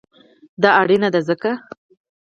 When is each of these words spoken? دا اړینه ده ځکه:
دا 0.61 0.69
اړینه 0.81 1.09
ده 1.13 1.21
ځکه: 1.27 1.51